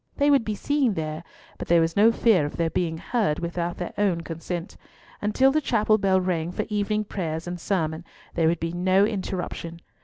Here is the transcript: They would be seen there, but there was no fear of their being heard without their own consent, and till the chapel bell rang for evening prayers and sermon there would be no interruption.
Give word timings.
They 0.17 0.31
would 0.31 0.43
be 0.43 0.55
seen 0.55 0.95
there, 0.95 1.23
but 1.59 1.67
there 1.67 1.79
was 1.79 1.95
no 1.95 2.11
fear 2.11 2.43
of 2.43 2.57
their 2.57 2.71
being 2.71 2.97
heard 2.97 3.37
without 3.37 3.77
their 3.77 3.93
own 3.99 4.21
consent, 4.21 4.75
and 5.21 5.35
till 5.35 5.51
the 5.51 5.61
chapel 5.61 5.99
bell 5.99 6.19
rang 6.19 6.51
for 6.51 6.65
evening 6.69 7.03
prayers 7.03 7.45
and 7.45 7.59
sermon 7.59 8.03
there 8.33 8.47
would 8.47 8.59
be 8.59 8.71
no 8.73 9.05
interruption. 9.05 9.79